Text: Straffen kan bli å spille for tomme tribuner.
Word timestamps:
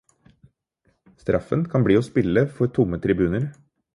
Straffen 1.25 1.61
kan 1.73 1.85
bli 1.89 1.99
å 2.01 2.03
spille 2.09 2.45
for 2.57 2.73
tomme 2.79 3.01
tribuner. 3.07 3.49